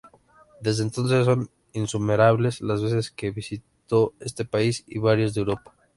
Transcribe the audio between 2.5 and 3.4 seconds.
las veces que